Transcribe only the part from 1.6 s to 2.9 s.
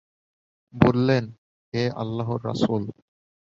হে আল্লাহর রাসূল!